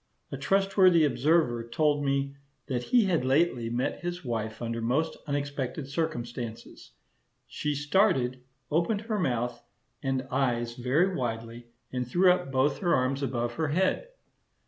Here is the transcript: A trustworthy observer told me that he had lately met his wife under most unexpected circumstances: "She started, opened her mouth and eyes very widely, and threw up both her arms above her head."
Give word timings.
A 0.31 0.37
trustworthy 0.37 1.05
observer 1.05 1.61
told 1.63 2.03
me 2.03 2.33
that 2.65 2.81
he 2.85 3.03
had 3.03 3.23
lately 3.23 3.69
met 3.69 3.99
his 4.01 4.25
wife 4.25 4.59
under 4.59 4.81
most 4.81 5.15
unexpected 5.27 5.87
circumstances: 5.87 6.93
"She 7.45 7.75
started, 7.75 8.41
opened 8.71 9.01
her 9.01 9.19
mouth 9.19 9.63
and 10.01 10.25
eyes 10.31 10.75
very 10.75 11.13
widely, 11.15 11.67
and 11.93 12.07
threw 12.07 12.31
up 12.31 12.51
both 12.51 12.79
her 12.79 12.95
arms 12.95 13.21
above 13.21 13.53
her 13.53 13.67
head." 13.67 14.07